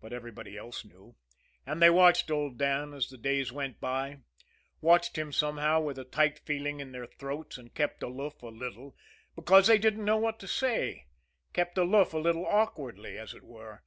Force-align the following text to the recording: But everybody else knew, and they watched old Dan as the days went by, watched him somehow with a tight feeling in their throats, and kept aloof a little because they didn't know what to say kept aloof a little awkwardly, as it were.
But 0.00 0.14
everybody 0.14 0.56
else 0.56 0.86
knew, 0.86 1.14
and 1.66 1.82
they 1.82 1.90
watched 1.90 2.30
old 2.30 2.56
Dan 2.56 2.94
as 2.94 3.10
the 3.10 3.18
days 3.18 3.52
went 3.52 3.78
by, 3.78 4.20
watched 4.80 5.18
him 5.18 5.32
somehow 5.32 5.80
with 5.82 5.98
a 5.98 6.04
tight 6.04 6.38
feeling 6.38 6.80
in 6.80 6.92
their 6.92 7.04
throats, 7.04 7.58
and 7.58 7.74
kept 7.74 8.02
aloof 8.02 8.42
a 8.42 8.46
little 8.48 8.96
because 9.36 9.66
they 9.66 9.76
didn't 9.76 10.06
know 10.06 10.16
what 10.16 10.38
to 10.38 10.48
say 10.48 11.08
kept 11.52 11.76
aloof 11.76 12.14
a 12.14 12.18
little 12.18 12.46
awkwardly, 12.46 13.18
as 13.18 13.34
it 13.34 13.42
were. 13.44 13.82